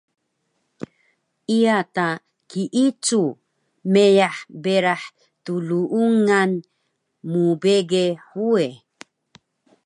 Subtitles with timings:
[1.57, 2.07] iya ta
[2.49, 3.21] kiicu
[3.93, 5.03] meyah berah
[5.43, 6.51] tluungan
[7.33, 8.65] mbege huwe